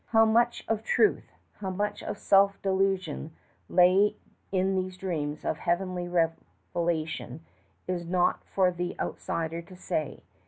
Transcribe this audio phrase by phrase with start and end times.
[0.07, 3.35] How much of truth, how much of self delusion,
[3.69, 4.15] lay
[4.51, 7.45] in these dreams of heavenly revelation
[7.87, 10.23] is not for the outsider to say.